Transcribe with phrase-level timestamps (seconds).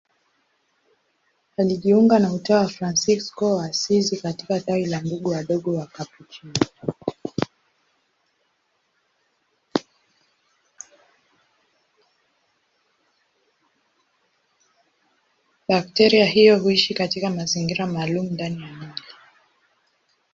[15.67, 18.91] Bakteria hiyo huishi katika mazingira maalumu ndani ya mwili.